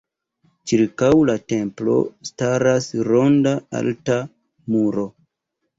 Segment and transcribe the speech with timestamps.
[0.71, 1.99] Ĉirkaŭ la templo
[2.31, 4.21] staras ronda alta
[4.77, 5.09] muro.